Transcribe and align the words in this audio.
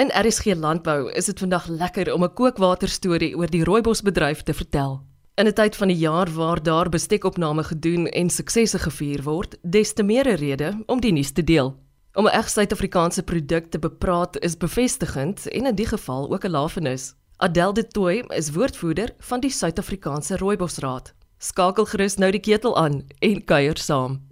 In 0.00 0.08
RSG 0.08 0.54
Landbou 0.56 1.10
is 1.12 1.26
dit 1.28 1.38
vandag 1.38 1.66
lekker 1.68 2.08
om 2.14 2.22
'n 2.24 2.32
kookwater-storie 2.34 3.36
oor 3.36 3.50
die 3.50 3.64
rooibosbedryf 3.64 4.42
te 4.42 4.54
vertel. 4.54 5.02
In 5.34 5.46
'n 5.46 5.52
tyd 5.52 5.76
van 5.76 5.88
die 5.88 5.96
jaar 5.96 6.30
waar 6.32 6.62
daar 6.62 6.88
bestekopname 6.88 7.64
gedoen 7.64 8.06
en 8.06 8.30
suksesse 8.30 8.78
gevier 8.78 9.22
word, 9.22 9.56
des 9.62 9.92
te 9.92 10.02
meer 10.02 10.34
rede 10.34 10.82
om 10.86 11.00
die 11.00 11.12
nuus 11.12 11.32
te 11.32 11.44
deel. 11.44 11.76
Om 12.12 12.26
'n 12.26 12.30
reg 12.30 12.48
Suid-Afrikaanse 12.48 13.22
produk 13.22 13.66
te 13.66 13.78
bepraat 13.78 14.38
is 14.38 14.56
bevestigend 14.56 15.48
en 15.48 15.66
in 15.66 15.74
die 15.74 15.86
geval 15.86 16.32
ook 16.32 16.44
'n 16.44 16.50
lafenis. 16.50 17.14
Adel 17.36 17.72
de 17.72 17.86
Tooi 17.86 18.24
is 18.28 18.50
woordvoerder 18.50 19.14
van 19.18 19.40
die 19.40 19.50
Suid-Afrikaanse 19.50 20.36
Rooibosraad. 20.36 21.14
Skakel 21.38 21.84
gerus 21.84 22.16
nou 22.16 22.30
die 22.30 22.40
ketel 22.40 22.76
aan 22.76 23.04
en 23.18 23.44
kuier 23.44 23.78
saam. 23.78 24.29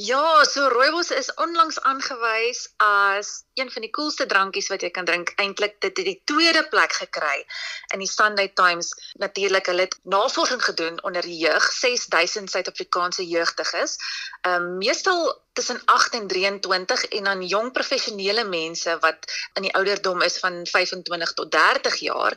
Ja, 0.00 0.44
so 0.48 0.68
rooibos 0.72 1.10
is 1.12 1.28
onlangs 1.34 1.76
aangewys 1.84 2.60
as 2.80 3.42
een 3.54 3.70
van 3.70 3.84
die 3.84 3.90
coolste 3.90 4.24
drankies 4.26 4.70
wat 4.72 4.80
jy 4.80 4.88
kan 4.96 5.04
drink. 5.04 5.32
Eintlik 5.42 5.74
dit 5.84 5.98
het 6.00 6.06
die 6.06 6.22
tweede 6.30 6.62
plek 6.72 6.94
gekry 6.96 7.42
in 7.92 8.00
die 8.00 8.08
Sunday 8.08 8.48
Times. 8.56 8.94
Natuurlik 9.20 9.68
hulle 9.68 9.84
het 9.84 9.98
navorsing 10.14 10.62
gedoen 10.64 10.96
onder 11.04 11.26
die 11.26 11.36
jeug, 11.42 11.68
6000 11.82 12.50
Suid-Afrikaanse 12.50 13.26
jeugdiges. 13.28 13.98
Ehm 14.40 14.70
um, 14.70 14.78
meestal 14.78 15.34
tussen 15.52 15.80
8 15.84 16.14
en 16.14 16.26
23 16.26 17.04
en 17.04 17.24
dan 17.24 17.42
jong 17.46 17.72
professionele 17.72 18.44
mense 18.44 18.96
wat 19.04 19.26
in 19.58 19.66
die 19.66 19.74
ouderdom 19.74 20.22
is 20.22 20.38
van 20.38 20.66
25 20.66 21.32
tot 21.32 21.50
30 21.50 21.96
jaar 22.06 22.36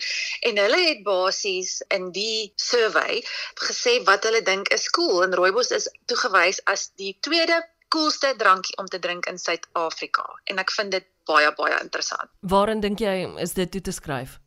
en 0.49 0.57
hulle 0.57 0.81
het 0.87 1.03
basies 1.03 1.81
in 1.87 2.11
die 2.11 2.53
survey 2.55 3.21
gesê 3.67 3.99
wat 4.09 4.23
hulle 4.23 4.41
dink 4.41 4.73
is 4.73 4.89
cool 4.89 5.23
en 5.23 5.35
rooibos 5.35 5.71
is 5.71 5.89
toegewys 6.05 6.61
as 6.65 6.89
die 6.95 7.17
tweede 7.19 7.61
coolste 7.93 8.33
drankie 8.37 8.77
om 8.77 8.87
te 8.89 8.99
drink 8.99 9.25
in 9.29 9.37
Suid-Afrika 9.37 10.25
en 10.49 10.61
ek 10.63 10.71
vind 10.73 10.95
dit 10.97 11.05
baie 11.29 11.51
baie 11.55 11.75
interessant. 11.81 12.31
Waarin 12.41 12.81
dink 12.81 12.99
jy 12.99 13.13
is 13.43 13.53
dit 13.53 13.71
toe 13.71 13.81
te 13.81 13.93
skryf? 13.95 14.39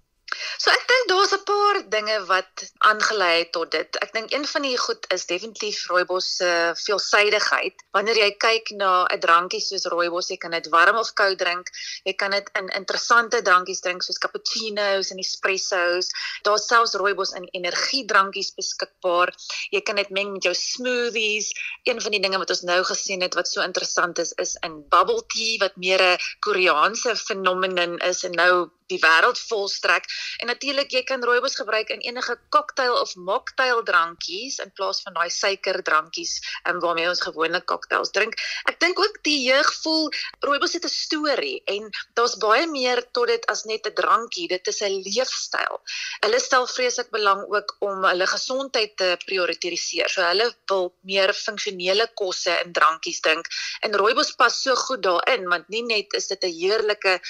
So 0.58 0.72
ek 0.74 0.86
dink 0.90 1.04
daar's 1.10 1.32
'n 1.34 1.44
paar 1.48 1.76
dinge 1.94 2.14
wat 2.26 2.62
aangelei 2.90 3.34
het 3.38 3.52
tot 3.52 3.70
dit. 3.70 3.98
Ek 4.04 4.12
dink 4.12 4.32
een 4.32 4.46
van 4.52 4.62
die 4.66 4.78
goed 4.84 5.04
is 5.14 5.26
definitief 5.26 5.86
rooibos 5.86 6.30
se 6.36 6.48
uh, 6.54 6.72
veelsidigheid. 6.80 7.84
Wanneer 7.94 8.18
jy 8.18 8.30
kyk 8.46 8.72
na 8.80 9.04
'n 9.04 9.20
drankie 9.20 9.60
soos 9.60 9.86
rooibos, 9.92 10.30
jy 10.32 10.38
kan 10.44 10.50
dit 10.50 10.66
warm 10.74 10.98
of 10.98 11.12
koud 11.20 11.38
drink. 11.38 11.70
Jy 12.02 12.14
kan 12.22 12.34
dit 12.34 12.50
in 12.58 12.68
interessante 12.80 13.42
drankies 13.48 13.80
drink 13.80 14.02
soos 14.02 14.18
cappuccino's 14.18 15.12
en 15.14 15.22
espresso's. 15.22 16.10
Daar's 16.42 16.66
selfs 16.66 16.98
rooibos 16.98 17.30
in 17.38 17.46
energiedrankies 17.60 18.50
beskikbaar. 18.58 19.30
Jy 19.70 19.80
kan 19.80 19.94
dit 20.02 20.10
meng 20.10 20.32
met 20.32 20.42
jou 20.42 20.54
smoothies. 20.54 21.52
Een 21.84 22.02
van 22.02 22.10
die 22.10 22.20
dinge 22.20 22.42
wat 22.42 22.50
ons 22.50 22.66
nou 22.66 22.82
gesien 22.82 23.22
het 23.22 23.38
wat 23.38 23.48
so 23.48 23.62
interessant 23.62 24.18
is, 24.18 24.34
is 24.42 24.58
in 24.66 24.82
bubble 24.90 25.22
tea 25.26 25.58
wat 25.62 25.76
meer 25.76 26.02
'n 26.02 26.18
Koreaanse 26.40 27.14
fenomeen 27.16 27.98
is 28.02 28.24
en 28.24 28.32
nou 28.32 28.70
die 28.90 28.98
wêreld 29.02 29.38
volstrek. 29.48 30.06
En 30.42 30.50
natuurlik 30.50 30.92
jy 30.94 31.02
kan 31.06 31.24
rooibos 31.24 31.56
gebruik 31.58 31.90
in 31.94 32.02
enige 32.06 32.38
cocktail 32.54 32.94
of 33.00 33.14
mocktail 33.16 33.82
drankies 33.82 34.58
in 34.62 34.72
plaas 34.78 35.02
van 35.04 35.16
daai 35.18 35.30
suikerdrankies 35.30 36.38
um, 36.68 36.80
waarmee 36.80 37.08
ons 37.08 37.22
gewoonlik 37.24 37.66
cocktails 37.66 38.12
drink. 38.14 38.38
Ek 38.70 38.78
dink 38.80 39.00
ook 39.00 39.18
die 39.26 39.38
jeug 39.46 39.72
voel 39.82 40.10
rooibos 40.46 40.76
het 40.78 40.84
'n 40.84 40.92
storie 40.92 41.62
en 41.66 41.90
daar's 42.14 42.36
baie 42.38 42.66
meer 42.66 43.02
tot 43.12 43.26
dit 43.26 43.46
as 43.46 43.64
net 43.64 43.86
'n 43.86 43.94
drankie. 43.94 44.48
Dit 44.48 44.66
is 44.66 44.82
'n 44.82 45.02
leefstyl. 45.02 45.80
Hulle 46.20 46.40
stel 46.40 46.66
vreeslik 46.66 47.10
belang 47.10 47.42
ook 47.48 47.76
om 47.80 48.04
hulle 48.04 48.26
gesondheid 48.26 48.96
te 48.96 49.16
prioritiseer. 49.26 50.08
So 50.08 50.22
hulle 50.22 50.54
wil 50.66 50.94
meer 51.02 51.34
funksionele 51.34 52.10
kosse 52.14 52.54
in 52.64 52.72
drankies 52.72 53.20
drink. 53.20 53.46
En 53.80 53.94
rooibos 53.94 54.34
pas 54.36 54.62
so 54.62 54.74
goed 54.74 55.02
daarin 55.02 55.48
want 55.48 55.68
nie 55.68 55.82
net 55.82 56.12
is 56.14 56.26
dit 56.26 56.44
'n 56.44 56.52
heerlike 56.52 57.20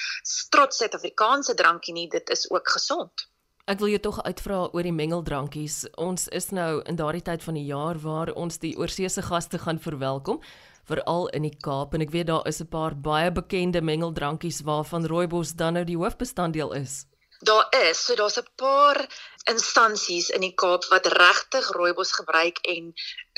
trots 0.51 0.77
Suid-Afrikaans 0.77 1.45
se 1.47 1.55
drankie 1.55 1.94
nie, 1.94 2.08
dit 2.12 2.30
is 2.30 2.44
ook 2.50 2.69
gesond. 2.75 3.27
Ek 3.66 3.80
wil 3.83 3.91
jou 3.91 3.98
tog 3.98 4.20
uitvra 4.22 4.58
oor 4.70 4.86
die 4.86 4.94
mengeldrankies. 4.94 5.80
Ons 5.98 6.28
is 6.30 6.53
nou 6.55 6.83
in 6.86 6.98
daardie 6.98 7.25
tyd 7.27 7.42
van 7.42 7.56
die 7.58 7.64
jaar 7.66 7.98
waar 7.98 8.30
ons 8.38 8.61
die 8.62 8.76
oorseese 8.78 9.25
gaste 9.26 9.59
gaan 9.59 9.81
verwelkom, 9.82 10.38
veral 10.87 11.26
in 11.34 11.48
die 11.48 11.56
Kaap 11.65 11.97
en 11.97 12.04
ek 12.04 12.15
weet 12.15 12.28
daar 12.31 12.47
is 12.47 12.62
'n 12.62 12.71
paar 12.71 12.94
baie 12.94 13.32
bekende 13.32 13.82
mengeldrankies 13.82 14.62
waarvan 14.62 15.06
rooibos 15.06 15.56
dan 15.59 15.75
nou 15.75 15.84
die 15.84 15.98
hoofbestanddeel 15.98 16.72
is. 16.78 17.06
Daar 17.41 17.66
is, 17.88 18.04
so 18.04 18.14
daar's 18.14 18.38
'n 18.38 18.48
paar 18.56 19.06
instansies 19.50 20.28
in 20.34 20.42
die 20.42 20.54
Kaap 20.54 20.86
wat 20.91 21.06
regtig 21.12 21.69
rooibos 21.76 22.12
gebruik 22.19 22.58
en 22.66 22.92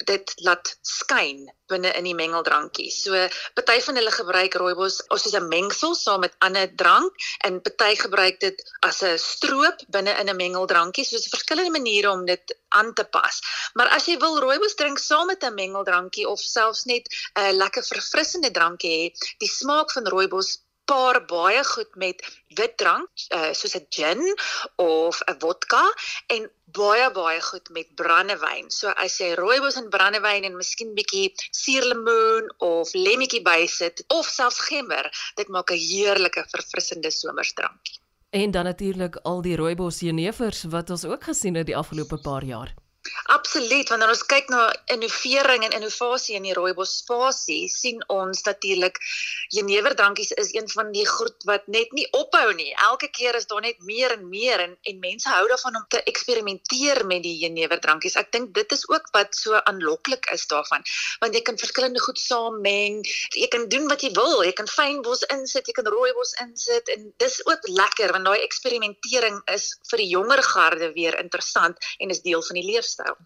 dit 0.09 0.32
laat 0.47 0.70
skyn 0.86 1.42
binne 1.69 1.91
in 1.98 2.06
die 2.06 2.14
mengeldrankie. 2.16 2.88
So 2.94 3.19
party 3.59 3.81
van 3.84 3.98
hulle 4.00 4.12
gebruik 4.14 4.54
rooibos 4.60 5.00
as 5.14 5.26
'n 5.34 5.48
mengsel 5.48 5.94
saam 5.94 6.20
met 6.20 6.36
ander 6.38 6.69
drank 6.82 7.12
en 7.44 7.60
party 7.62 7.94
gebruik 7.97 8.41
dit 8.41 8.62
as 8.81 9.03
'n 9.03 9.19
stroop 9.19 9.82
binne 9.88 10.15
in 10.20 10.30
'n 10.30 10.36
mengeldrankie. 10.36 11.04
So 11.04 11.16
dis 11.16 11.28
verskillende 11.28 11.70
maniere 11.70 12.10
om 12.10 12.25
dit 12.25 12.56
aan 12.69 12.94
te 12.94 13.04
pas. 13.04 13.41
Maar 13.75 13.88
as 13.88 14.06
jy 14.06 14.16
wil 14.19 14.41
rooibos 14.41 14.75
drink 14.75 14.98
saam 14.98 15.26
met 15.26 15.44
'n 15.44 15.54
mengeldrankie 15.54 16.28
of 16.28 16.41
selfs 16.41 16.84
net 16.84 17.04
'n 17.34 17.56
lekker 17.56 17.84
verfrissende 17.84 18.50
drankie 18.50 18.94
hê, 18.97 19.34
die 19.38 19.53
smaak 19.60 19.92
van 19.92 20.06
rooibos 20.06 20.59
paar 20.88 21.21
baie 21.31 21.65
goed 21.65 21.97
met 22.04 22.22
wit 22.59 22.76
drank 22.81 23.09
uh, 23.37 23.53
soos 23.53 23.76
'n 23.76 23.87
gin 23.99 24.22
of 24.76 25.21
'n 25.26 25.37
vodka 25.43 25.84
en 26.34 26.50
baie 26.81 27.10
baie 27.12 27.41
goed 27.50 27.69
met 27.76 27.88
brandewyn. 28.00 28.71
So 28.71 28.88
as 29.04 29.19
jy 29.21 29.34
rooibos 29.34 29.77
en 29.81 29.88
brandewyn 29.88 30.44
en 30.48 30.56
miskien 30.56 30.94
bietjie 30.94 31.32
suurlemoen 31.50 32.50
of 32.59 32.93
lemmetjie 32.93 33.43
bysit 33.43 34.04
of 34.09 34.27
selfs 34.27 34.60
gember, 34.71 35.04
dit 35.37 35.48
maak 35.48 35.71
'n 35.71 35.84
heerlike 35.91 36.44
verfrissende 36.54 37.10
somersdrankie. 37.10 37.98
En 38.31 38.50
dan 38.50 38.65
natuurlik 38.65 39.16
al 39.16 39.43
die 39.43 39.56
rooibos 39.56 40.00
jenevers 40.00 40.62
wat 40.69 40.91
ons 40.91 41.04
ook 41.04 41.25
gesien 41.25 41.54
het 41.54 41.66
die 41.66 41.77
afgelope 41.77 42.21
paar 42.21 42.44
jaar. 42.44 42.75
Absoluut, 43.29 43.89
wanneer 43.89 44.09
ons 44.13 44.25
kyk 44.25 44.49
na 44.53 44.63
innovering 44.93 45.65
en 45.67 45.75
innovasie 45.77 46.37
in 46.39 46.47
die 46.49 46.55
rooibos 46.57 46.95
spasie, 47.03 47.69
sien 47.69 48.01
ons 48.13 48.43
natuurlik 48.47 48.99
jeneverdrankies 49.55 50.33
is 50.41 50.53
een 50.55 50.69
van 50.73 50.93
die 50.93 51.07
goed 51.09 51.45
wat 51.49 51.67
net 51.69 51.93
nie 51.97 52.07
ophou 52.17 52.53
nie. 52.57 52.71
Elke 52.89 53.11
keer 53.13 53.37
is 53.37 53.49
daar 53.51 53.65
net 53.65 53.81
meer 53.85 54.15
en 54.17 54.29
meer 54.29 54.63
en 54.65 54.77
en 54.89 55.01
mense 55.03 55.29
hou 55.29 55.45
daarvan 55.49 55.77
om 55.81 55.87
te 55.93 56.03
eksperimenteer 56.11 57.05
met 57.07 57.23
die 57.25 57.35
jeneverdrankies. 57.43 58.17
Ek 58.21 58.33
dink 58.33 58.55
dit 58.57 58.73
is 58.73 58.87
ook 58.89 59.11
wat 59.17 59.37
so 59.37 59.61
aanloklik 59.61 60.31
is 60.33 60.47
daarvan, 60.51 60.85
want 61.21 61.37
jy 61.37 61.43
kan 61.45 61.61
verskillende 61.61 62.03
goed 62.05 62.21
saam 62.21 62.61
meng. 62.65 63.01
Jy 63.37 63.49
kan 63.53 63.69
doen 63.69 63.89
wat 63.93 64.05
jy 64.05 64.13
wil. 64.17 64.43
Jy 64.45 64.55
kan 64.57 64.69
fynbos 64.71 65.25
insit, 65.35 65.69
jy 65.69 65.77
kan 65.77 65.89
rooibos 65.93 66.35
insit 66.45 66.89
en 66.95 67.13
dis 67.21 67.41
ook 67.47 67.69
lekker 67.69 68.13
want 68.17 68.29
daai 68.29 68.45
eksperimentering 68.45 69.41
is 69.53 69.71
vir 69.91 70.03
die 70.03 70.11
jonger 70.13 70.43
garde 70.43 70.93
weer 70.97 71.17
interessant 71.21 71.77
en 71.99 72.11
is 72.15 72.25
deel 72.25 72.43
van 72.45 72.61
die 72.61 72.67
leefstyl 72.67 72.97
styl. 72.98 73.19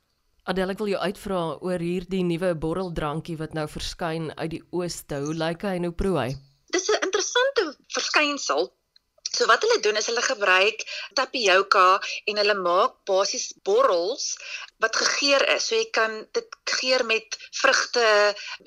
Adel, 0.51 0.73
ek 0.75 0.81
wil 0.83 0.91
jou 0.91 1.01
uitvra 1.01 1.41
oor 1.63 1.83
hierdie 1.83 2.25
nuwe 2.27 2.49
borreldrankie 2.63 3.37
wat 3.39 3.53
nou 3.55 3.69
verskyn 3.71 4.31
uit 4.41 4.51
die 4.57 4.63
ooste. 4.75 5.21
Hoe 5.23 5.35
lyk 5.39 5.63
hy 5.69 5.77
en 5.79 5.87
hoe 5.87 5.95
proe 6.01 6.17
hy? 6.19 6.31
Dis 6.75 6.89
'n 6.91 7.05
interessante 7.07 7.69
verskynsel. 7.95 8.73
So 9.33 9.47
wat 9.49 9.63
hulle 9.65 9.79
doen 9.85 9.97
is 9.97 10.09
hulle 10.11 10.25
gebruik 10.25 10.83
tapioka 11.17 11.87
en 12.29 12.41
hulle 12.43 12.57
maak 12.59 12.99
basies 13.09 13.47
borrels 13.65 14.27
wat 14.83 14.97
gegeur 14.99 15.45
is. 15.55 15.67
So 15.69 15.79
jy 15.79 15.89
kan 15.95 16.17
dit 16.37 16.57
geur 16.79 17.05
met 17.07 17.39
vrugte, 17.61 18.07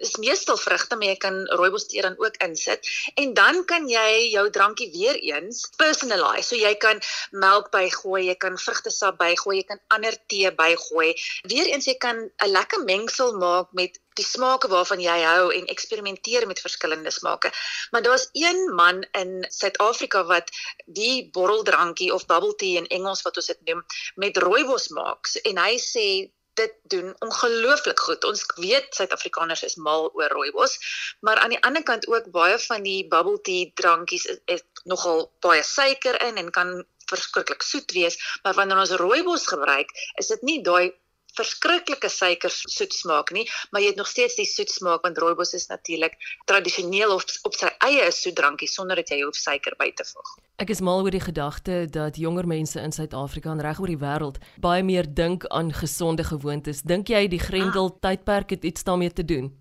is 0.08 0.16
meestal 0.24 0.58
vrugte, 0.58 0.98
maar 1.00 1.12
jy 1.14 1.20
kan 1.26 1.42
rooibostee 1.60 2.04
dan 2.06 2.18
ook 2.22 2.40
insit 2.46 2.88
en 3.16 3.34
dan 3.38 3.64
kan 3.70 3.90
jy 3.92 4.32
jou 4.32 4.46
drankie 4.50 4.90
weer 4.94 5.20
eens 5.20 5.66
personalize. 5.82 6.48
So 6.50 6.60
jy 6.60 6.76
kan 6.80 7.02
melk 7.32 7.72
bygooi, 7.76 8.26
jy 8.30 8.38
kan 8.40 8.58
vrugtesap 8.62 9.20
bygooi, 9.20 9.60
jy 9.62 9.68
kan 9.74 9.84
ander 9.98 10.18
tee 10.32 10.52
bygooi. 10.56 11.14
Weereens 11.52 11.92
jy 11.92 11.98
kan 12.08 12.26
'n 12.26 12.52
lekker 12.52 12.84
mengsel 12.88 13.38
maak 13.40 13.72
met 13.74 14.00
die 14.16 14.26
smake 14.26 14.70
waarvan 14.72 15.02
jy 15.04 15.16
hou 15.26 15.50
en 15.52 15.68
eksperimenteer 15.72 16.48
met 16.48 16.62
verskillende 16.64 17.12
smake. 17.12 17.52
Maar 17.92 18.04
daar's 18.06 18.30
een 18.32 18.62
man 18.76 19.04
in 19.12 19.46
Suid-Afrika 19.50 20.24
wat 20.30 20.52
die 20.86 21.30
borreldrankie 21.36 22.14
of 22.14 22.26
bubble 22.30 22.56
tea 22.56 22.80
in 22.80 22.88
Engels 22.88 23.26
wat 23.28 23.38
ons 23.42 23.52
dit 23.52 23.66
noem 23.72 23.84
met 24.16 24.38
rooibos 24.38 24.88
maak 24.96 25.32
en 25.44 25.60
hy 25.60 25.76
sê 25.82 26.05
dit 26.56 26.74
doen 26.92 27.16
ongelooflik 27.20 28.00
goed. 28.00 28.24
Ons 28.24 28.46
weet 28.56 28.96
Suid-Afrikaners 28.96 29.64
is 29.68 29.76
mal 29.76 30.10
oor 30.14 30.32
rooibos, 30.32 30.78
maar 31.20 31.42
aan 31.44 31.56
die 31.56 31.62
ander 31.68 31.84
kant 31.84 32.08
ook 32.08 32.32
baie 32.32 32.58
van 32.68 32.84
die 32.88 33.08
bubble 33.12 33.42
tea 33.42 33.72
drankies 33.76 34.28
het, 34.32 34.42
het 34.46 34.84
nogal 34.84 35.28
baie 35.44 35.64
suiker 35.64 36.22
in 36.28 36.40
en 36.42 36.52
kan 36.52 36.78
verskriklik 37.12 37.62
soet 37.62 37.92
wees, 37.92 38.18
maar 38.44 38.56
wanneer 38.58 38.82
ons 38.82 38.96
rooibos 39.02 39.48
gebruik, 39.48 39.92
is 40.22 40.32
dit 40.34 40.42
nie 40.42 40.62
daai 40.64 40.94
verskriklike 41.38 42.10
suiker 42.10 42.54
soet 42.54 42.94
smaak 42.94 43.32
nie, 43.36 43.46
maar 43.72 43.84
jy 43.84 43.94
het 43.94 44.00
nog 44.02 44.10
steeds 44.10 44.38
die 44.40 44.48
soet 44.50 44.72
smaak 44.72 45.04
want 45.06 45.18
rooibos 45.22 45.54
is 45.58 45.68
natuurlik 45.72 46.18
tradisioneel 46.50 47.16
op, 47.16 47.24
op 47.44 47.58
sy 47.58 47.72
eie 47.88 48.08
soetdrankie 48.12 48.70
sonder 48.72 49.02
dat 49.02 49.12
jy 49.14 49.22
hoef 49.24 49.38
suiker 49.40 49.76
by 49.80 49.92
te 49.96 50.08
voeg. 50.08 50.36
Ek 50.64 50.72
is 50.72 50.80
mal 50.80 51.04
oor 51.04 51.12
die 51.12 51.24
gedagte 51.24 51.84
dat 51.92 52.16
jonger 52.16 52.48
mense 52.48 52.80
in 52.80 52.96
Suid-Afrika 52.96 53.52
en 53.52 53.62
reg 53.64 53.80
oor 53.82 53.92
die 53.92 54.00
wêreld 54.00 54.40
baie 54.64 54.84
meer 54.88 55.08
dink 55.08 55.44
aan 55.52 55.74
gesonde 55.76 56.24
gewoontes. 56.24 56.86
Dink 56.88 57.12
jy 57.12 57.26
die 57.28 57.42
Grendel 57.44 57.92
ah. 57.92 58.00
tydperk 58.08 58.56
het 58.56 58.64
iets 58.64 58.88
daarmee 58.88 59.12
te 59.12 59.26
doen? 59.28 59.52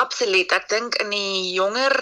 Absoluut. 0.00 0.52
Ek 0.52 0.68
dink 0.70 0.96
in 1.02 1.12
die 1.12 1.52
jonger 1.56 1.94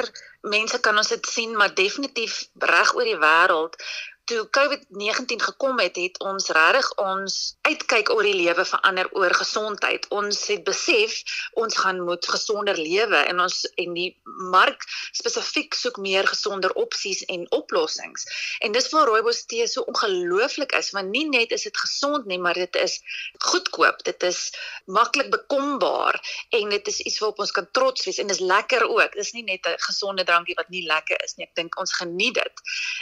mense 0.43 0.79
kan 0.82 0.99
ons 0.99 1.11
dit 1.14 1.26
sien, 1.31 1.55
maar 1.56 1.75
definitief 1.75 2.49
reg 2.59 2.94
oor 2.94 3.06
die 3.06 3.19
wêreld 3.19 3.79
toe 4.25 4.49
COVID-19 4.51 5.43
gekom 5.43 5.79
het, 5.83 5.97
het 5.97 6.19
ons 6.23 6.49
regtig 6.55 6.89
ons 7.03 7.37
uitkyk 7.67 8.11
oor 8.15 8.23
die 8.23 8.37
lewe 8.39 8.65
verander 8.65 9.09
oor 9.19 9.35
gesondheid. 9.35 10.07
Ons 10.15 10.45
het 10.47 10.63
besef 10.65 11.17
ons 11.59 11.77
gaan 11.77 11.99
moet 12.07 12.27
gesonder 12.31 12.79
lewe 12.79 13.19
en 13.29 13.43
ons 13.43 13.57
en 13.83 13.97
die 13.97 14.13
mark 14.53 14.87
spesifiek 15.11 15.75
soek 15.75 15.99
meer 16.03 16.29
gesonder 16.31 16.75
opsies 16.79 17.25
en 17.35 17.49
oplossings. 17.51 18.27
En 18.63 18.75
dis 18.77 18.89
waar 18.95 19.11
rooibos 19.11 19.43
tee 19.51 19.67
so 19.67 19.83
ongelooflik 19.91 20.77
is, 20.79 20.93
want 20.95 21.11
nie 21.11 21.27
net 21.29 21.51
is 21.51 21.67
dit 21.67 21.83
gesond 21.83 22.27
nie, 22.31 22.39
maar 22.39 22.55
dit 22.55 22.79
is 22.79 23.01
goedkoop. 23.43 24.05
Dit 24.07 24.23
is 24.23 24.53
maklik 24.87 25.33
bekombaar 25.35 26.21
en 26.55 26.71
dit 26.71 26.93
is 26.95 27.01
iets 27.01 27.19
waarop 27.19 27.43
ons 27.43 27.55
kan 27.59 27.69
trots 27.75 28.07
wees 28.07 28.23
en 28.23 28.31
dis 28.31 28.43
lekker 28.43 28.87
ook. 28.87 29.19
Dis 29.19 29.35
nie 29.35 29.45
net 29.51 29.67
'n 29.67 29.83
gesonde 29.83 30.25
drankie 30.25 30.55
wat 30.55 30.71
nie 30.71 30.87
lekker 30.87 31.19
is 31.25 31.35
nie. 31.37 31.47
Ek 31.47 31.55
dink 31.55 31.79
ons 31.81 31.93
geniet 31.93 32.35
dit. 32.35 32.57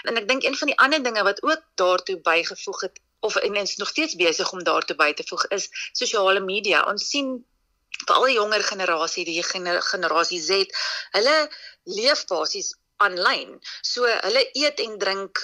En 0.08 0.16
ek 0.16 0.28
dink 0.28 0.42
een 0.42 0.56
van 0.56 0.66
die 0.66 0.78
ander 0.78 1.02
dinge 1.10 1.26
wat 1.26 1.42
ook 1.42 1.62
daartoe 1.74 2.18
bygevoeg 2.26 2.80
het 2.86 3.00
of 3.20 3.36
en 3.36 3.54
is 3.54 3.76
nog 3.76 3.88
steeds 3.88 4.16
besig 4.16 4.52
om 4.52 4.64
daartoe 4.64 4.96
by 4.96 5.12
te 5.12 5.24
voeg 5.28 5.46
is 5.56 5.68
sosiale 5.92 6.40
media. 6.40 6.84
Ons 6.88 7.08
sien 7.12 7.32
veral 8.06 8.28
die 8.30 8.38
jonger 8.38 8.62
generasie, 8.64 9.24
die 9.28 9.42
gener 9.44 9.82
generasie 9.84 10.40
Z, 10.40 10.64
hulle 11.16 11.36
leef 11.84 12.24
basies 12.30 12.72
aanlyn. 12.96 13.58
So 13.82 14.08
hulle 14.08 14.46
eet 14.52 14.80
en 14.80 14.96
drink 15.02 15.42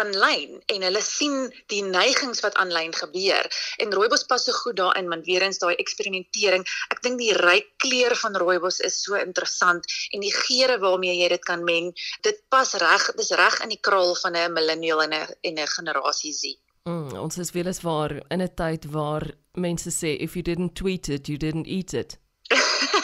aanlyn 0.00 0.60
en 0.74 0.86
hulle 0.86 1.02
sien 1.02 1.36
die 1.72 1.82
neigings 1.86 2.42
wat 2.44 2.56
aanlyn 2.60 2.92
gebeur. 2.94 3.48
En 3.82 3.94
rooibos 3.94 4.26
pas 4.30 4.44
so 4.44 4.52
goed 4.52 4.76
daarin 4.80 5.08
want 5.12 5.26
weer 5.26 5.42
eens 5.46 5.58
daai 5.62 5.74
eksperimentering 5.74 6.66
ek 6.94 7.02
dink 7.06 7.20
die 7.20 7.32
ryk 7.36 7.70
kleur 7.84 8.16
van 8.22 8.36
rooibos 8.40 8.80
is 8.80 9.00
so 9.02 9.18
interessant 9.20 9.86
en 10.12 10.24
die 10.24 10.34
geure 10.34 10.78
waarmee 10.82 11.16
jy 11.20 11.28
dit 11.34 11.44
kan 11.44 11.64
meng 11.64 11.92
dit 12.26 12.38
pas 12.48 12.74
reg 12.82 13.10
dis 13.18 13.32
reg 13.38 13.60
in 13.64 13.74
die 13.74 13.80
kraal 13.80 14.14
van 14.22 14.36
'n 14.36 14.52
millennial 14.52 15.02
en 15.02 15.14
'n 15.14 15.26
en 15.42 15.58
'n 15.58 15.74
generasie 15.76 16.32
Z. 16.32 16.56
Mm, 16.84 17.16
ons 17.16 17.38
is 17.38 17.50
weles 17.52 17.80
waar 17.80 18.12
in 18.28 18.42
'n 18.42 18.54
tyd 18.54 18.84
waar 18.90 19.24
mense 19.52 19.90
sê 19.90 20.16
if 20.20 20.34
you 20.34 20.42
didn't 20.42 20.74
tweet 20.74 21.08
it 21.08 21.28
you 21.28 21.38
didn't 21.38 21.66
eat 21.66 21.92
it 21.92 22.18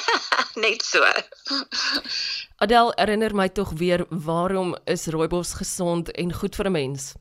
net 0.61 0.85
so. 0.85 1.05
Adel 2.65 2.93
herinner 2.97 3.35
my 3.35 3.49
tog 3.49 3.73
weer 3.83 4.05
waarom 4.09 4.77
is 4.85 5.07
rooibos 5.15 5.57
gesond 5.63 6.13
en 6.13 6.33
goed 6.43 6.57
vir 6.57 6.67
'n 6.67 6.73
mens? 6.73 7.13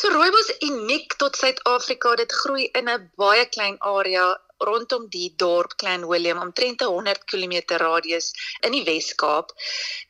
So 0.00 0.08
rooibos 0.08 0.48
uniek 0.60 1.14
tot 1.20 1.36
Suid-Afrika. 1.36 2.14
Dit 2.16 2.32
groei 2.32 2.64
in 2.78 2.88
'n 2.88 3.10
baie 3.16 3.44
klein 3.56 3.76
area 3.78 4.26
rondom 4.68 5.08
die 5.10 5.34
dorp 5.36 5.76
Klein 5.76 6.06
Willem 6.10 6.38
omtrent 6.38 6.82
'n 6.82 6.92
100 6.94 7.24
km 7.30 7.76
radius 7.84 8.32
in 8.60 8.72
die 8.72 8.84
Wes-Kaap. 8.84 9.52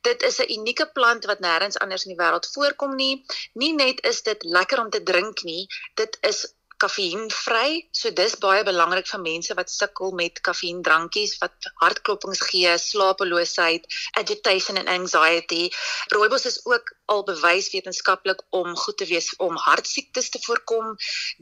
Dit 0.09 0.23
is 0.23 0.39
'n 0.41 0.53
unieke 0.59 0.87
plant 0.93 1.25
wat 1.31 1.45
nêrens 1.47 1.79
anders 1.79 2.05
in 2.05 2.15
die 2.15 2.23
wêreld 2.23 2.51
voorkom 2.55 2.95
nie. 2.95 3.25
Nie 3.55 3.73
net 3.73 4.05
is 4.13 4.23
dit 4.23 4.43
lekker 4.43 4.81
om 4.85 4.91
te 4.91 5.03
drink 5.03 5.43
nie, 5.43 5.67
dit 5.95 6.19
is 6.21 6.55
kafeïnvry. 6.83 7.89
So 7.95 8.11
dis 8.17 8.37
baie 8.43 8.65
belangrik 8.67 9.09
vir 9.11 9.23
mense 9.23 9.57
wat 9.59 9.71
sukkel 9.71 10.15
met 10.19 10.41
kafeïndrankies 10.47 11.39
wat 11.43 11.71
hartklopings 11.83 12.43
gee, 12.49 12.75
slapeloosheid, 12.79 13.87
agitation 14.21 14.81
and 14.81 14.89
anxiety. 14.89 15.71
Rooibos 16.15 16.47
is 16.51 16.61
ook 16.67 16.95
al 17.13 17.25
bewys 17.29 17.71
wetenskaplik 17.73 18.43
om 18.51 18.77
goed 18.77 18.97
te 18.97 19.07
wees 19.07 19.29
om 19.37 19.57
hartsiektes 19.57 20.31
te 20.33 20.41
voorkom. 20.47 20.95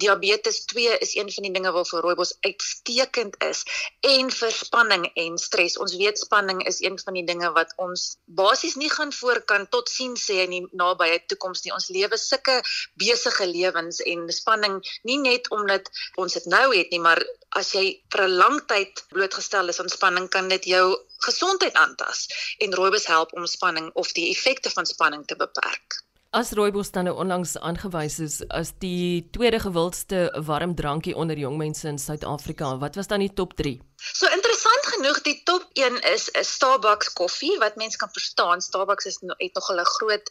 Diabetes 0.03 0.65
2 0.73 0.99
is 1.07 1.15
een 1.17 1.31
van 1.33 1.47
die 1.47 1.53
dinge 1.53 1.73
waarvoor 1.73 2.05
rooibos 2.07 2.35
uitstekend 2.41 3.37
is 3.47 3.63
en 4.01 4.31
vir 4.35 4.53
spanning 4.57 5.07
en 5.15 5.39
stres. 5.39 5.79
Ons 5.79 5.97
weet 6.01 6.19
spanning 6.19 6.65
is 6.67 6.81
een 6.83 6.99
van 7.05 7.19
die 7.19 7.25
dinge 7.29 7.53
wat 7.57 7.73
ons 7.77 8.17
basies 8.27 8.77
nie 8.81 8.91
gaan 8.91 9.13
voorkan 9.13 9.69
tot 9.69 9.89
sien 9.89 10.17
sê 10.19 10.43
in 10.47 10.57
die 10.57 10.63
nabye 10.83 11.21
toekoms 11.31 11.65
nie. 11.65 11.75
Ons 11.77 11.91
lewe 11.95 12.19
sulke 12.19 12.61
besige 13.01 13.47
lewens 13.47 14.03
en 14.03 14.27
spanning 14.35 14.81
nie 15.09 15.19
net 15.23 15.30
omdat 15.51 15.91
ons 16.15 16.33
dit 16.33 16.45
nou 16.45 16.77
het 16.77 16.91
nie, 16.91 17.01
maar 17.01 17.23
as 17.61 17.73
jy 17.75 17.87
vir 18.13 18.23
'n 18.27 18.37
lang 18.43 18.59
tyd 18.67 19.05
blootgestel 19.15 19.69
is 19.69 19.81
aan 19.81 19.89
spanning, 19.89 20.29
kan 20.29 20.49
dit 20.49 20.65
jou 20.65 20.85
gesondheid 21.29 21.75
aantas 21.75 22.29
en 22.59 22.75
rooibos 22.75 23.07
help 23.07 23.33
om 23.33 23.47
spanning 23.47 23.91
of 23.95 24.13
die 24.13 24.31
effekte 24.31 24.71
van 24.71 24.87
spanning 24.87 25.27
te 25.27 25.37
beperk. 25.37 26.01
As 26.31 26.53
rooibos 26.55 26.93
dan 26.95 27.09
nou 27.09 27.17
onlangs 27.19 27.57
aangewys 27.59 28.21
is 28.23 28.35
as 28.55 28.69
die 28.79 29.27
tweede 29.35 29.59
gewildste 29.59 30.19
warm 30.47 30.77
drankie 30.79 31.15
onder 31.19 31.39
jong 31.39 31.57
mense 31.59 31.89
in 31.89 31.99
Suid-Afrika, 31.99 32.77
wat 32.79 32.95
was 32.95 33.11
dan 33.11 33.19
die 33.19 33.33
top 33.35 33.57
3? 33.59 33.81
So 33.97 34.31
interessant 34.31 34.87
genoeg, 34.93 35.19
die 35.27 35.43
top 35.43 35.67
1 35.75 35.99
is 36.13 36.31
'n 36.31 36.45
Starbucks 36.45 37.13
koffie 37.19 37.59
wat 37.59 37.77
mense 37.77 37.99
kan 37.99 38.13
verstaan. 38.13 38.63
Starbucks 38.63 39.11
is 39.11 39.19
het 39.21 39.55
nog 39.55 39.71
'n 39.75 39.85
groot 39.85 40.31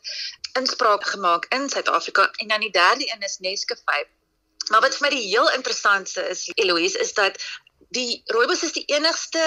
inspraak 0.53 1.03
gemaak 1.03 1.45
in 1.49 1.69
Suid-Afrika 1.69 2.31
en 2.31 2.47
dan 2.47 2.59
die 2.59 2.71
derde 2.71 3.11
een 3.11 3.21
is 3.21 3.37
Nescafe. 3.39 4.07
Maar 4.69 4.81
wat 4.85 4.95
vir 4.97 5.07
my 5.07 5.09
die 5.15 5.25
heel 5.27 5.49
interessantste 5.55 6.25
is, 6.29 6.47
Eloise, 6.55 6.99
is 6.99 7.13
dat 7.17 7.41
die 7.89 8.21
rooibos 8.29 8.61
is 8.67 8.75
die 8.75 8.85
enigste 8.93 9.41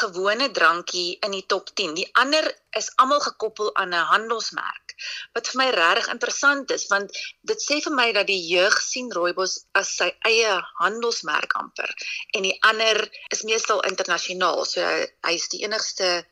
gewone 0.00 0.50
drankie 0.54 1.16
in 1.26 1.34
die 1.34 1.44
top 1.50 1.72
10. 1.74 1.96
Die 1.98 2.06
ander 2.20 2.46
is 2.78 2.92
almal 3.02 3.20
gekoppel 3.24 3.72
aan 3.74 3.94
'n 3.94 4.10
handelsmerk. 4.12 4.94
Wat 5.34 5.48
vir 5.48 5.58
my 5.58 5.68
regtig 5.74 6.10
interessant 6.12 6.70
is, 6.70 6.86
want 6.92 7.10
dit 7.50 7.62
sê 7.62 7.80
vir 7.82 7.94
my 7.94 8.12
dat 8.12 8.26
die 8.26 8.40
jeug 8.50 8.76
sien 8.82 9.10
rooibos 9.12 9.64
as 9.80 9.96
sy 9.96 10.10
eie 10.30 10.54
handelsmerk 10.82 11.54
amper 11.62 11.90
en 12.34 12.42
die 12.42 12.56
ander 12.70 13.02
is 13.34 13.42
meestal 13.42 13.82
internasionaal. 13.90 14.64
So 14.64 14.82
hy 14.82 15.34
is 15.34 15.48
die 15.48 15.64
enigste 15.66 16.24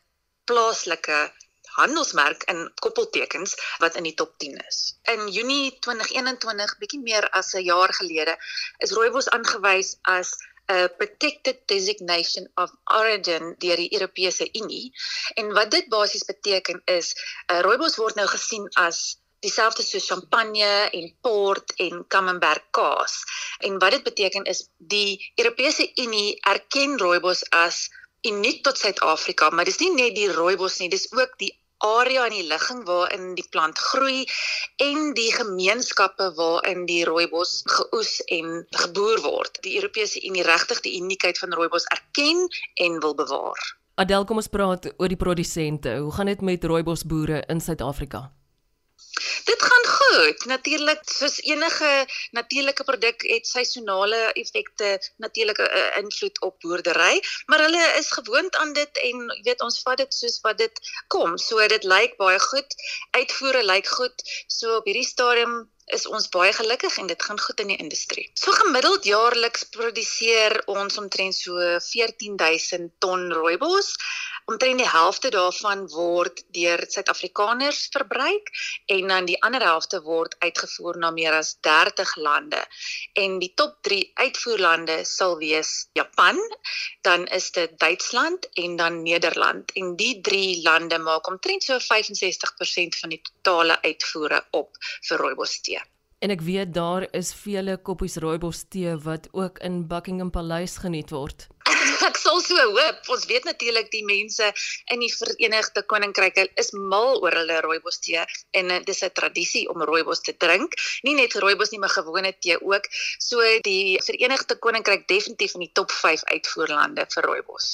plaaslike 0.45 1.19
handelsmerk 1.75 2.43
in 2.51 2.71
koppeltekens 2.79 3.55
wat 3.83 3.95
in 3.95 4.03
die 4.03 4.13
top 4.13 4.33
10 4.37 4.57
is. 4.67 4.97
In 5.13 5.27
Junie 5.27 5.77
2021, 5.79 6.77
bietjie 6.81 7.01
meer 7.01 7.29
as 7.29 7.53
'n 7.53 7.63
jaar 7.63 7.93
gelede, 7.93 8.37
is 8.77 8.91
rooibos 8.91 9.29
aangewys 9.29 9.97
as 10.01 10.35
'n 10.67 10.89
protected 10.97 11.57
designation 11.65 12.49
of 12.55 12.71
origin 12.85 13.55
deur 13.57 13.75
die 13.75 13.93
Europese 13.93 14.49
Unie. 14.51 14.91
En 15.35 15.53
wat 15.53 15.71
dit 15.71 15.87
basies 15.89 16.25
beteken 16.25 16.81
is, 16.85 17.15
uh, 17.51 17.61
rooibos 17.61 17.95
word 17.95 18.15
nou 18.15 18.27
gesien 18.27 18.67
as 18.73 19.17
dieselfde 19.45 19.83
soos 19.85 20.07
champagne 20.09 20.89
en 20.99 21.07
port 21.21 21.73
en 21.83 22.03
camembert 22.07 22.65
kaas. 22.71 23.23
En 23.59 23.77
wat 23.79 23.91
dit 23.91 24.03
beteken 24.03 24.43
is 24.43 24.65
die 24.77 25.31
Europese 25.35 25.91
Unie 25.95 26.39
erken 26.41 26.97
rooibos 26.97 27.45
as 27.49 27.87
uniek 28.25 28.63
tot 28.63 28.77
Suid-Afrika, 28.77 29.49
maar 29.49 29.65
dis 29.65 29.79
nie 29.79 29.93
net 29.93 30.15
die 30.15 30.31
rooibos 30.31 30.79
nie, 30.79 30.89
dis 30.89 31.07
ook 31.13 31.37
die 31.37 31.53
area 31.85 32.25
in 32.25 32.33
die 32.33 32.47
ligging 32.47 32.85
waarin 32.87 33.35
die 33.37 33.45
plant 33.53 33.77
groei 33.77 34.25
en 34.81 35.13
die 35.13 35.29
gemeenskappe 35.33 36.31
waarin 36.37 36.85
die 36.89 37.03
rooibos 37.05 37.61
geoes 37.69 38.17
en 38.33 38.65
geboer 38.73 39.21
word. 39.21 39.61
Die 39.61 39.75
Europese 39.77 40.23
Unie 40.25 40.45
regtig 40.47 40.81
die 40.81 40.97
uniekheid 41.01 41.37
van 41.37 41.53
rooibos 41.53 41.85
erken 41.93 42.47
en 42.81 42.99
wil 42.99 43.15
bewaar. 43.15 43.61
Adel, 43.97 44.25
kom 44.25 44.37
ons 44.37 44.49
praat 44.49 44.89
oor 44.97 45.09
die 45.09 45.17
produsente. 45.17 45.97
Hoe 45.97 46.11
gaan 46.13 46.29
dit 46.29 46.41
met 46.41 46.63
rooibosboere 46.63 47.43
in 47.49 47.61
Suid-Afrika? 47.61 48.27
Dit 49.47 49.61
gaan 49.63 49.85
goed. 49.93 50.45
Natuurlik 50.45 51.01
soos 51.03 51.37
enige 51.41 51.91
natuurlike 52.31 52.83
produk 52.83 53.21
het 53.21 53.47
seisonale 53.47 54.19
effekte 54.33 54.89
natuurlike 55.17 55.69
uh, 55.69 55.97
invloed 56.01 56.41
op 56.41 56.59
boerdery, 56.59 57.23
maar 57.45 57.59
hulle 57.59 57.85
is 57.97 58.11
gewoond 58.11 58.55
aan 58.55 58.73
dit 58.73 59.01
en 59.09 59.23
jy 59.35 59.41
weet 59.49 59.61
ons 59.61 59.81
vat 59.85 59.97
dit 59.97 60.19
soos 60.19 60.41
wat 60.41 60.57
dit 60.57 60.83
kom. 61.07 61.37
So 61.37 61.67
dit 61.67 61.83
lyk 61.83 62.17
baie 62.17 62.39
goed. 62.49 62.77
Uitvoere 63.11 63.63
lyk 63.63 63.87
goed. 63.87 64.27
So 64.47 64.75
op 64.81 64.85
hierdie 64.89 65.07
stadium 65.07 65.65
is 65.95 66.03
ons 66.07 66.27
baie 66.33 66.51
gelukkig 66.53 66.97
en 66.99 67.07
dit 67.07 67.23
gaan 67.23 67.39
goed 67.39 67.61
in 67.63 67.69
die 67.71 67.79
industrie. 67.79 68.25
So 68.35 68.51
gemiddeld 68.51 69.05
jaarliks 69.07 69.69
produseer 69.71 70.59
ons 70.67 70.97
omtrent 70.99 71.35
so 71.35 71.55
14000 71.85 72.91
ton 72.99 73.29
rooibos. 73.31 73.93
Omtrent 74.51 74.79
die 74.79 74.87
helfte 74.87 75.29
daarvan 75.33 75.81
word 75.91 76.37
deur 76.55 76.83
Suid-Afrikaners 76.93 77.79
verbruik 77.95 78.51
en 78.95 79.09
dan 79.11 79.25
die 79.27 79.35
ander 79.47 79.65
helfte 79.67 79.99
word 80.05 80.37
uitgevoer 80.45 80.99
na 81.01 81.09
meer 81.15 81.35
as 81.39 81.49
30 81.67 82.13
lande. 82.27 82.61
En 83.23 83.35
die 83.41 83.51
top 83.61 83.75
3 83.89 83.99
uitvoerlande 84.23 84.95
sal 85.09 85.35
wees 85.41 85.73
Japan, 85.99 86.39
dan 87.09 87.27
is 87.39 87.49
dit 87.59 87.75
Duitsland 87.83 88.47
en 88.63 88.79
dan 88.79 89.01
Nederland. 89.03 89.75
En 89.83 89.95
die 89.99 90.15
drie 90.29 90.61
lande 90.69 91.01
maak 91.09 91.27
omtrent 91.27 91.67
so 91.67 91.83
65% 91.89 93.01
van 93.03 93.17
die 93.17 93.21
totale 93.29 93.81
uitvoere 93.83 94.45
op 94.63 94.79
vir 95.09 95.25
rooibos 95.25 95.59
tee. 95.67 95.83
En 96.19 96.31
ek 96.33 96.41
weet 96.41 96.73
daar 96.73 97.03
is 97.13 97.29
vele 97.37 97.75
koppies 97.87 98.15
rooibos 98.23 98.63
tee 98.73 98.95
wat 99.05 99.27
ook 99.37 99.59
in 99.67 99.83
Buckingham 99.87 100.31
Paleis 100.33 100.77
geniet 100.81 101.11
word. 101.13 101.45
ek 102.09 102.17
sal 102.17 102.39
so 102.41 102.63
hoop. 102.77 103.03
Ons 103.13 103.27
weet 103.29 103.45
natuurlik 103.45 103.91
die 103.93 104.01
mense 104.07 104.47
in 104.93 105.03
die 105.03 105.11
Verenigde 105.13 105.83
Koninkryk 105.93 106.39
is 106.63 106.73
mal 106.73 107.21
oor 107.21 107.37
hulle 107.37 107.59
rooibos 107.65 108.01
tee 108.01 108.23
en 108.57 108.73
dit 108.73 108.89
is 108.95 109.03
'n 109.05 109.13
tradisie 109.19 109.67
om 109.73 109.85
rooibos 109.89 110.23
te 110.25 110.33
drink. 110.45 110.73
Nie 111.05 111.13
net 111.19 111.37
rooibos 111.37 111.69
nie, 111.69 111.81
maar 111.83 111.93
gewone 111.93 112.33
tee 112.39 112.57
ook. 112.61 112.89
So 113.29 113.37
die 113.69 114.01
Verenigde 114.09 114.57
Koninkryk 114.57 115.05
definitief 115.07 115.53
in 115.53 115.67
die 115.67 115.73
top 115.73 115.91
5 115.91 116.25
uitvoerlande 116.33 117.05
vir 117.13 117.29
rooibos. 117.29 117.69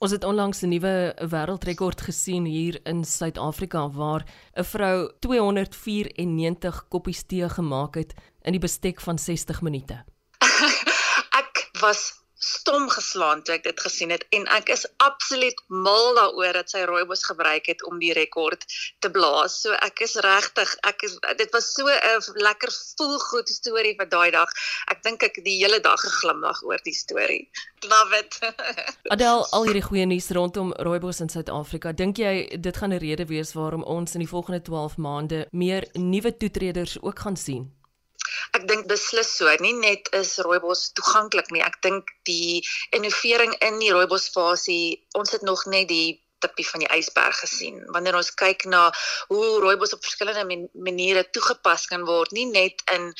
Ons 0.00 0.14
het 0.16 0.24
onlangs 0.24 0.62
'n 0.62 0.68
nuwe 0.68 1.14
wêreldrekord 1.28 2.00
gesien 2.00 2.44
hier 2.44 2.80
in 2.84 3.04
Suid-Afrika 3.04 3.90
waar 3.90 4.24
'n 4.56 4.64
vrou 4.64 5.12
294 5.18 6.88
koppies 6.88 7.22
tee 7.22 7.48
gemaak 7.48 7.94
het 7.94 8.14
in 8.42 8.52
die 8.52 8.60
bestek 8.60 9.00
van 9.00 9.18
60 9.18 9.60
minute. 9.60 10.04
ek 11.40 11.68
was 11.80 12.19
stom 12.40 12.88
geslaan 12.88 13.42
toe 13.44 13.54
ek 13.58 13.66
dit 13.68 13.80
gesien 13.84 14.12
het 14.14 14.24
en 14.36 14.46
ek 14.56 14.72
is 14.72 14.86
absoluut 15.04 15.58
mal 15.68 16.14
daaroor 16.16 16.56
dat 16.56 16.72
sy 16.72 16.82
rooibos 16.88 17.24
gebruik 17.28 17.68
het 17.68 17.84
om 17.84 17.98
die 18.00 18.12
rekord 18.16 18.64
te 19.04 19.10
blaas. 19.12 19.58
So 19.60 19.76
ek 19.84 20.00
is 20.06 20.16
regtig, 20.24 20.72
ek 20.88 21.04
is 21.04 21.18
dit 21.36 21.52
was 21.52 21.68
so 21.76 21.86
'n 21.88 22.40
lekker 22.40 22.72
voel 22.72 23.18
goed 23.18 23.48
storie 23.48 23.94
vir 23.98 24.08
daai 24.08 24.30
dag. 24.30 24.48
Ek 24.88 25.02
dink 25.02 25.22
ek 25.22 25.44
die 25.44 25.58
hele 25.60 25.80
dag 25.80 26.00
geglimlag 26.00 26.62
oor 26.62 26.80
die 26.84 26.96
storie. 26.96 27.48
Love 27.92 28.16
it. 28.16 28.38
Adel, 29.14 29.44
al 29.52 29.64
hierdie 29.68 29.84
goeie 29.84 30.06
nuus 30.06 30.30
rondom 30.30 30.72
rooibos 30.72 31.20
in 31.20 31.28
Suid-Afrika, 31.28 31.92
dink 31.92 32.16
jy 32.16 32.56
dit 32.56 32.76
gaan 32.76 32.92
'n 32.92 32.98
rede 32.98 33.26
wees 33.26 33.52
waarom 33.52 33.84
ons 33.84 34.14
in 34.14 34.24
die 34.24 34.28
volgende 34.28 34.62
12 34.62 34.96
maande 34.96 35.46
meer 35.52 35.88
nuwe 35.92 36.36
toetreders 36.36 36.96
ook 37.02 37.18
gaan 37.18 37.36
sien? 37.36 37.79
Ek 38.60 38.66
dink 38.68 38.88
beslis 38.92 39.28
so. 39.38 39.48
Nie 39.64 39.72
net 39.72 40.10
is 40.16 40.34
rooibos 40.44 40.90
toeganklik 40.98 41.48
nie. 41.54 41.62
Ek 41.64 41.78
dink 41.86 42.10
die 42.28 42.60
innovering 42.96 43.54
in 43.64 43.78
die 43.80 43.92
rooibosfasie, 43.94 45.00
ons 45.16 45.32
het 45.32 45.46
nog 45.48 45.64
net 45.72 45.88
die 45.88 46.20
tipie 46.40 46.66
van 46.68 46.84
die 46.84 46.90
ysberg 46.96 47.38
gesien. 47.44 47.80
Wanneer 47.94 48.18
ons 48.18 48.32
kyk 48.38 48.66
na 48.70 48.88
hoe 49.30 49.46
rooibos 49.62 49.94
op 49.96 50.04
verskillende 50.04 50.68
maniere 50.74 51.24
toegepas 51.34 51.86
kan 51.90 52.06
word, 52.08 52.32
nie 52.36 52.46
net 52.50 52.82
in 52.94 53.10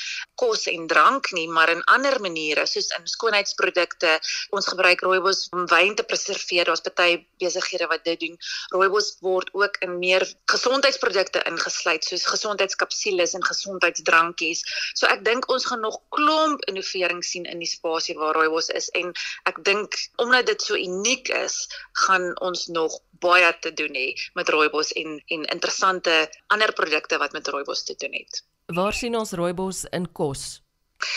kos 0.41 0.67
en 0.73 0.87
drank 0.91 1.31
nie, 1.37 1.47
maar 1.49 1.73
in 1.73 1.83
ander 1.93 2.19
maniere 2.21 2.67
soos 2.67 2.91
in 2.97 3.07
skoonheidsprodukte. 3.09 4.17
Ons 4.57 4.71
gebruik 4.73 5.05
rooibos 5.05 5.47
om 5.57 5.67
wyn 5.71 5.97
te 5.99 6.07
preserveer. 6.07 6.71
Daar's 6.71 6.85
baie 7.01 7.21
besighede 7.41 7.89
wat 7.91 8.05
dit 8.05 8.21
doen. 8.21 8.37
Rooibos 8.75 9.15
word 9.25 9.51
ook 9.57 9.79
in 9.85 9.99
meer 9.99 10.25
gesondheidsprodukte 10.53 11.43
ingesluit 11.51 12.05
soos 12.05 12.27
gesondheidskapsules 12.29 13.35
en 13.39 13.45
gesondheidsdrankies. 13.45 14.65
So 14.95 15.09
ek 15.11 15.25
dink 15.27 15.49
ons 15.53 15.67
gaan 15.69 15.85
nog 15.85 16.01
klomp 16.15 16.65
innovering 16.71 17.23
sien 17.25 17.47
in 17.51 17.63
die 17.63 17.71
spasie 17.71 18.17
waar 18.19 18.37
rooibos 18.37 18.71
is 18.77 18.91
en 18.99 19.13
ek 19.51 19.63
dink 19.67 19.97
omdat 20.23 20.51
dit 20.51 20.63
so 20.63 20.79
uniek 20.79 21.29
is, 21.35 21.63
gaan 22.07 22.33
ons 22.41 22.67
nog 22.73 22.99
baie 23.11 23.51
te 23.61 23.73
doen 23.73 23.95
hê 23.95 24.09
met 24.35 24.49
rooibos 24.49 24.93
en 24.93 25.21
en 25.27 25.45
interessante 25.45 26.15
ander 26.47 26.73
produkte 26.73 27.19
wat 27.19 27.33
met 27.33 27.49
rooibos 27.49 27.85
te 27.85 27.95
doen 27.99 28.13
het. 28.13 28.43
Waar 28.67 28.95
sien 28.95 29.17
ons 29.17 29.33
rooibos 29.33 29.85
in 29.91 30.13
kos? 30.13 30.63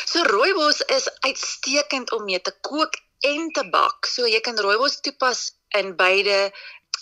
So 0.06 0.24
rooibos 0.24 0.82
is 0.82 1.10
uitstekend 1.20 2.12
om 2.12 2.24
mee 2.26 2.42
te 2.42 2.54
kook 2.62 2.96
en 3.20 3.50
te 3.52 3.64
bak. 3.70 4.06
So 4.06 4.28
jy 4.28 4.40
kan 4.44 4.60
rooibos 4.60 5.00
toepas 5.06 5.52
in 5.80 5.96
beide 6.00 6.52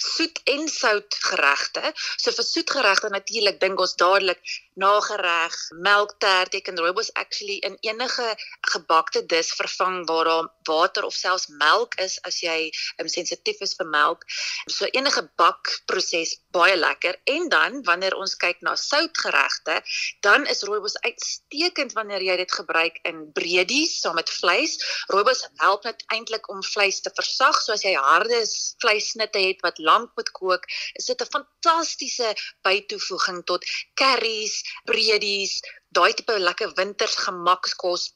soet 0.01 0.41
en 0.49 0.67
sout 0.69 1.17
geregte. 1.27 1.91
So 2.17 2.33
vir 2.35 2.47
soet 2.47 2.73
geregte 2.73 3.11
natuurlik 3.13 3.59
dink 3.61 3.79
ons 3.79 3.95
dadelik 3.99 4.41
nagereg, 4.79 5.55
melktert, 5.83 6.53
jy 6.55 6.61
kan 6.63 6.77
rooibos 6.79 7.11
actually 7.19 7.59
in 7.67 7.75
enige 7.83 8.27
gebakte 8.71 9.25
dis 9.27 9.51
vervang 9.57 10.05
waar 10.07 10.29
daar 10.29 10.47
water 10.69 11.03
of 11.03 11.13
selfs 11.13 11.49
melk 11.59 11.97
is 11.99 12.17
as 12.27 12.39
jy 12.43 12.71
um, 13.01 13.09
sensitief 13.11 13.59
is 13.61 13.75
vir 13.75 13.89
melk. 13.91 14.23
So 14.71 14.87
enige 14.95 15.25
bakproses 15.39 16.37
baie 16.55 16.77
lekker. 16.77 17.17
En 17.25 17.49
dan 17.51 17.81
wanneer 17.87 18.15
ons 18.15 18.35
kyk 18.39 18.61
na 18.61 18.75
soutgeregte, 18.79 19.81
dan 20.23 20.47
is 20.47 20.63
rooibos 20.67 20.97
uitstekend 21.03 21.95
wanneer 21.97 22.23
jy 22.23 22.37
dit 22.43 22.55
gebruik 22.55 23.01
in 23.07 23.25
breedies 23.35 23.97
saam 23.99 24.15
met 24.19 24.31
vleis. 24.31 24.77
Rooibos 25.11 25.43
help 25.59 25.83
net 25.87 26.03
eintlik 26.15 26.47
om 26.49 26.63
vleis 26.63 27.01
te 27.03 27.11
versag, 27.15 27.59
so 27.59 27.75
as 27.75 27.83
jy 27.83 27.95
harde 27.97 28.39
vleissnitte 28.81 29.41
het 29.41 29.61
wat 29.65 29.83
lank 29.83 30.15
moet 30.15 30.31
kook, 30.31 30.67
is 30.95 31.11
dit 31.11 31.21
'n 31.21 31.31
fantastiese 31.35 32.33
bytoevoeging 32.63 33.43
tot 33.45 33.65
curries 33.95 34.60
breedies, 34.85 35.59
daai 35.89 36.13
tipe 36.13 36.39
lekker 36.39 36.73
winters 36.79 37.15
gemakskos 37.25 38.11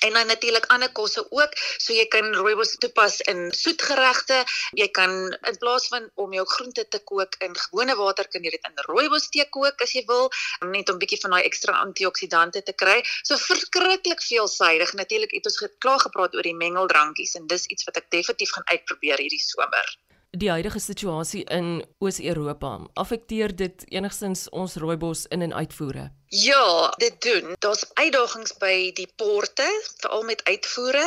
en 0.00 0.12
dan 0.12 0.26
natuurlik 0.26 0.66
ander 0.66 0.92
kosse 0.92 1.26
ook. 1.30 1.52
So 1.76 1.92
jy 1.92 2.06
kan 2.12 2.32
rooibos 2.34 2.76
toepas 2.82 3.20
in 3.32 3.50
soetgeregte. 3.52 4.42
Jy 4.80 4.88
kan 4.96 5.12
in 5.50 5.58
plaas 5.62 5.88
van 5.92 6.08
om 6.14 6.32
jou 6.32 6.46
groente 6.54 6.86
te 6.88 7.02
kook 7.12 7.36
in 7.44 7.56
gewone 7.56 7.96
water 7.96 8.28
kan 8.32 8.44
jy 8.44 8.54
dit 8.56 8.68
in 8.70 8.84
rooibos 8.88 9.28
tee 9.34 9.46
kook 9.56 9.84
as 9.84 9.94
jy 9.96 10.04
wil, 10.08 10.30
net 10.72 10.88
om 10.88 10.96
'n 10.96 11.02
bietjie 11.04 11.20
van 11.24 11.36
daai 11.36 11.48
ekstra 11.50 11.76
antioksidante 11.84 12.62
te 12.62 12.72
kry. 12.72 13.00
So 13.22 13.36
verskriklik 13.36 14.22
veelsidig. 14.22 14.94
Natuurlik 14.94 15.36
het 15.36 15.46
ons 15.52 15.62
geklaar 15.66 16.00
gepraat 16.00 16.34
oor 16.34 16.48
die 16.48 16.56
mengeldrankies 16.64 17.34
en 17.34 17.46
dis 17.46 17.66
iets 17.66 17.84
wat 17.84 17.96
ek 17.96 18.10
definitief 18.10 18.56
gaan 18.56 18.70
uitprobeer 18.72 19.18
hierdie 19.18 19.44
somer 19.44 19.96
die 20.30 20.50
huidige 20.50 20.78
situasie 20.78 21.44
in 21.44 21.82
Oos-Europa 21.98 22.78
affekteer 22.94 23.56
dit 23.56 23.84
enigstens 23.90 24.48
ons 24.48 24.76
rooibos 24.76 25.26
in 25.26 25.42
en 25.42 25.54
uitvoere? 25.54 26.10
Ja, 26.32 26.94
dit 26.96 27.22
doen. 27.22 27.56
Daar's 27.58 27.84
uitdagings 27.98 28.52
by 28.62 28.92
die 28.94 29.08
porte, 29.18 29.66
veral 29.98 30.22
met 30.22 30.44
uitvoere 30.46 31.02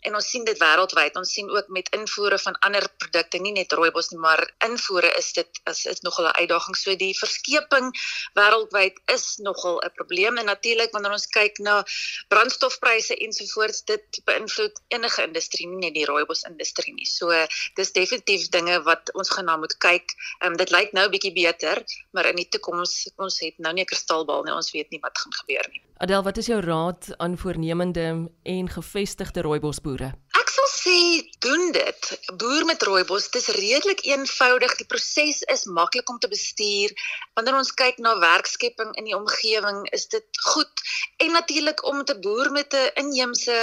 en 0.00 0.14
ons 0.18 0.30
sien 0.30 0.42
dit 0.44 0.58
wêreldwyd. 0.58 1.14
Ons 1.14 1.36
sien 1.36 1.50
ook 1.54 1.68
met 1.70 1.86
invoere 1.94 2.38
van 2.42 2.56
ander 2.66 2.82
produkte, 2.98 3.38
nie 3.38 3.52
net 3.54 3.76
rooibos 3.78 4.10
nie, 4.10 4.18
maar 4.18 4.42
invoere 4.66 5.12
is 5.20 5.28
dit 5.36 5.60
is 5.70 5.84
is 5.86 6.02
nogal 6.02 6.26
'n 6.26 6.38
uitdaging. 6.42 6.76
So 6.76 6.96
die 6.96 7.14
verskeping 7.18 7.92
wêreldwyd 8.34 8.98
is 9.14 9.36
nogal 9.36 9.78
'n 9.84 9.92
probleem 9.94 10.38
en 10.38 10.50
natuurlik 10.50 10.90
wanneer 10.90 11.12
ons 11.12 11.26
kyk 11.26 11.58
na 11.58 11.84
brandstofpryse 12.28 13.14
ensovoorts, 13.16 13.84
dit 13.84 14.20
beïnvloed 14.24 14.82
enige 14.88 15.22
industrie, 15.22 15.68
nie 15.68 15.86
net 15.86 15.94
die 15.94 16.06
rooibos 16.06 16.42
industrie 16.42 16.94
nie. 16.94 17.06
So 17.06 17.30
dis 17.74 17.92
definitief 17.92 18.48
dinge 18.48 18.82
wat 18.82 19.14
ons 19.14 19.30
gaan 19.30 19.44
na 19.44 19.56
moet 19.56 19.78
kyk. 19.78 20.10
Um, 20.42 20.56
dit 20.56 20.70
lyk 20.70 20.92
nou 20.92 21.08
bietjie 21.08 21.32
beter, 21.32 21.84
maar 22.10 22.26
in 22.26 22.36
die 22.36 22.48
toekoms 22.48 23.08
ons 23.16 23.40
het 23.40 23.58
nou 23.58 23.72
nie 23.72 23.82
'n 23.82 23.86
kristalbal 23.94 24.42
nie 24.42 24.55
ons 24.56 24.70
weet 24.74 24.90
nie 24.90 25.00
wat 25.02 25.18
gaan 25.18 25.34
gebeur 25.40 25.68
nie. 25.72 25.82
Adel, 26.04 26.22
wat 26.22 26.36
is 26.36 26.48
jou 26.50 26.60
raad 26.60 27.08
aan 27.16 27.38
voornemende 27.40 28.06
en 28.42 28.68
gevestigde 28.68 29.44
rooibosboere? 29.46 30.12
Ek 30.40 30.52
sal 30.52 30.68
sê 30.72 30.98
doen 31.44 31.72
dit. 31.72 32.10
Boer 32.40 32.66
met 32.68 32.82
rooibos, 32.82 33.30
dit 33.30 33.40
is 33.40 33.54
redelik 33.56 34.04
eenvoudig. 34.04 34.76
Die 34.80 34.88
proses 34.90 35.42
is 35.54 35.64
maklik 35.64 36.10
om 36.12 36.18
te 36.18 36.28
bestuur. 36.28 36.92
Wanneer 37.38 37.56
ons 37.60 37.72
kyk 37.74 38.02
na 38.04 38.16
werkskepping 38.20 38.92
in 39.00 39.08
die 39.08 39.16
omgewing, 39.16 39.84
is 39.96 40.08
dit 40.12 40.42
goed. 40.50 40.84
En 41.24 41.32
natuurlik 41.32 41.84
om 41.88 42.04
te 42.04 42.18
boer 42.18 42.52
met 42.52 42.74
'n 42.74 42.92
inheemse 43.04 43.56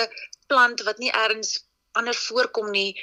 plant 0.48 0.82
wat 0.90 0.98
nie 0.98 1.12
elders 1.12 1.62
anders 1.94 2.26
voorkom 2.28 2.72
nie, 2.72 2.98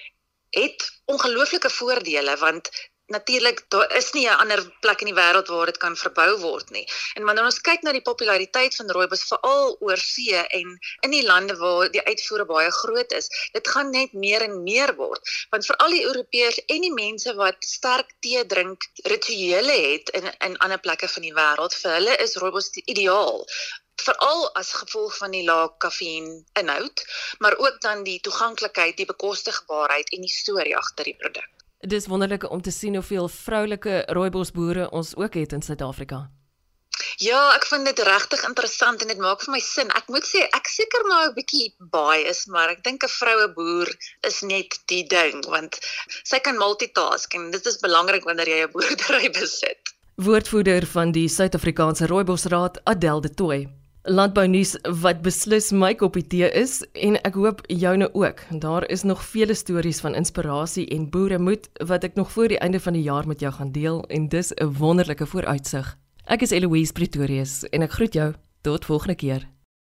het 0.51 1.03
ongelooflike 1.05 1.71
voordele 1.71 2.37
want 2.37 2.71
natuurlik 3.11 3.65
daar 3.75 3.97
is 3.97 4.13
nie 4.13 4.27
'n 4.29 4.41
ander 4.43 4.61
plek 4.81 5.01
in 5.01 5.11
die 5.11 5.21
wêreld 5.21 5.49
waar 5.53 5.67
dit 5.67 5.79
kan 5.85 5.97
verbou 5.97 6.39
word 6.39 6.71
nie. 6.71 6.87
En 7.15 7.25
wanneer 7.25 7.45
ons 7.45 7.61
kyk 7.61 7.83
na 7.83 7.93
die 7.93 8.07
populariteit 8.11 8.77
van 8.77 8.91
rooibos 8.91 9.25
veral 9.33 9.77
oor 9.81 9.99
see 9.99 10.37
en 10.59 10.79
in 11.01 11.11
die 11.11 11.27
lande 11.27 11.57
waar 11.57 11.91
die 11.91 12.05
uitvoere 12.05 12.47
baie 12.47 12.71
groot 12.71 13.13
is, 13.13 13.29
dit 13.53 13.69
gaan 13.69 13.91
net 13.91 14.13
meer 14.13 14.43
en 14.43 14.63
meer 14.63 14.95
word. 14.95 15.23
Want 15.51 15.67
vir 15.67 15.77
al 15.77 15.91
die 15.91 16.05
Europeërs 16.05 16.63
en 16.67 16.81
die 16.81 16.95
mense 16.95 17.35
wat 17.35 17.57
sterk 17.75 18.15
tee 18.21 18.47
drink, 18.47 18.89
rituele 19.03 19.79
het 19.91 20.09
in 20.11 20.33
in 20.41 20.59
ander 20.59 20.79
plekke 20.79 21.09
van 21.09 21.23
die 21.23 21.35
wêreld, 21.35 21.75
vir 21.83 21.93
hulle 21.99 22.17
is 22.17 22.37
rooibos 22.37 22.71
ideaal 22.85 23.47
veral 24.01 24.55
as 24.61 24.73
gevolg 24.73 25.17
van 25.23 25.35
die 25.37 25.45
lae 25.45 25.69
kafeïn 25.85 26.29
inhoud, 26.61 27.05
maar 27.39 27.57
ook 27.67 27.81
dan 27.85 28.05
die 28.09 28.21
toeganklikheid, 28.21 28.97
die 28.97 29.11
bekostigbaarheid 29.13 30.13
en 30.17 30.29
die 30.29 30.37
storie 30.41 30.77
agter 30.77 31.11
die 31.13 31.19
produk. 31.25 31.60
Dis 31.81 32.07
wonderlik 32.07 32.51
om 32.51 32.61
te 32.63 32.71
sien 32.71 32.95
hoeveel 32.95 33.29
vroulike 33.29 34.03
rooibosboere 34.13 34.91
ons 34.91 35.15
ook 35.17 35.35
het 35.35 35.53
in 35.57 35.63
Suid-Afrika. 35.63 36.27
Ja, 37.17 37.55
ek 37.57 37.65
vind 37.65 37.89
dit 37.89 38.03
regtig 38.05 38.43
interessant 38.45 39.01
en 39.01 39.09
dit 39.09 39.19
maak 39.19 39.41
vir 39.41 39.55
my 39.55 39.61
sin. 39.65 39.89
Ek 39.97 40.11
moet 40.13 40.29
sê 40.29 40.45
ek 40.45 40.69
seker 40.69 41.07
maar 41.09 41.31
'n 41.31 41.35
bietjie 41.39 41.73
bias, 41.81 42.45
maar 42.53 42.69
ek 42.69 42.85
dink 42.85 43.05
'n 43.05 43.09
vroue 43.09 43.49
boer 43.57 43.89
is 44.29 44.43
net 44.43 44.79
die 44.93 45.07
ding 45.09 45.41
want 45.49 45.81
sy 46.23 46.39
kan 46.39 46.61
multitask 46.61 47.35
en 47.35 47.51
dit 47.51 47.67
is 47.67 47.81
belangrik 47.81 48.25
wanneer 48.29 48.49
jy 48.49 48.61
'n 48.67 48.73
boerdery 48.77 49.33
besit. 49.41 49.81
Woordvoerder 50.17 50.87
van 50.87 51.13
die 51.13 51.29
Suid-Afrikaanse 51.29 52.07
Rooibosraad, 52.07 52.85
Adelle 52.85 53.21
de 53.21 53.35
Tooy 53.35 53.80
landbounuus 54.09 54.77
wat 55.03 55.21
beslis 55.21 55.69
my 55.77 55.91
koppie 55.95 56.25
tee 56.25 56.49
is 56.57 56.79
en 56.97 57.19
ek 57.21 57.37
hoop 57.37 57.61
joune 57.69 58.09
ook. 58.17 58.41
Daar 58.63 58.87
is 58.89 59.05
nog 59.05 59.25
vele 59.25 59.55
stories 59.55 60.01
van 60.01 60.15
inspirasie 60.15 60.87
en 60.89 61.11
boeremoed 61.11 61.69
wat 61.87 62.05
ek 62.05 62.17
nog 62.17 62.33
voor 62.33 62.49
die 62.49 62.59
einde 62.59 62.81
van 62.81 62.97
die 62.97 63.05
jaar 63.05 63.27
met 63.29 63.41
jou 63.41 63.53
gaan 63.53 63.73
deel 63.73 64.05
en 64.09 64.29
dis 64.29 64.53
'n 64.57 64.73
wonderlike 64.79 65.27
vooruitsig. 65.27 65.97
Ek 66.25 66.43
is 66.43 66.51
Eloise 66.51 66.93
Pretorius 66.93 67.65
en 67.69 67.83
ek 67.83 67.93
groet 67.93 68.13
jou 68.13 68.35
tot 68.63 68.85
volgende 68.85 69.15
keer. 69.15 69.60